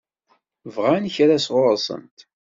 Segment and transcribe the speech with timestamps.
[0.75, 2.17] Bɣan kra sɣur-sent?